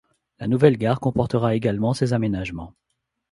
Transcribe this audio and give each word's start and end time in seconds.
La 0.39 0.47
nouvelle 0.47 0.77
gare 0.79 0.99
comportera 0.99 1.53
également 1.53 1.93
ces 1.93 2.13
aménagements. 2.13 2.73